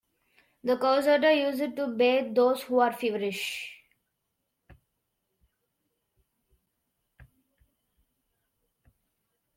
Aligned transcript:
The 0.63 0.77
Coushatta 0.77 1.31
use 1.51 1.59
it 1.59 1.75
to 1.75 1.85
bathe 1.85 2.33
those 2.33 2.63
who 2.63 2.79
are 2.79 2.91
feverish. 2.91 3.83